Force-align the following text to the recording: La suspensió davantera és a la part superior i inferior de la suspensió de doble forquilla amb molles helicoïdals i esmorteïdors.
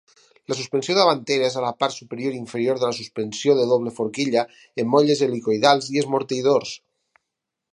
La 0.51 0.55
suspensió 0.59 0.93
davantera 0.99 1.49
és 1.49 1.57
a 1.59 1.61
la 1.65 1.73
part 1.83 1.95
superior 1.97 2.37
i 2.37 2.41
inferior 2.43 2.79
de 2.83 2.89
la 2.91 2.97
suspensió 3.01 3.57
de 3.59 3.67
doble 3.73 3.93
forquilla 3.99 4.45
amb 4.85 4.93
molles 4.95 5.23
helicoïdals 5.27 5.91
i 5.97 6.03
esmorteïdors. 6.05 6.73